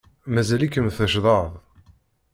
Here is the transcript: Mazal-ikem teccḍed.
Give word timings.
Mazal-ikem 0.33 0.87
teccḍed. 0.97 1.51